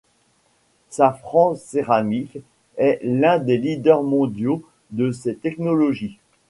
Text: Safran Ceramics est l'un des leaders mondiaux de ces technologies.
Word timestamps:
Safran 0.89 1.53
Ceramics 1.53 2.39
est 2.77 2.97
l'un 3.03 3.37
des 3.37 3.57
leaders 3.59 4.01
mondiaux 4.01 4.63
de 4.89 5.11
ces 5.11 5.35
technologies. 5.35 6.17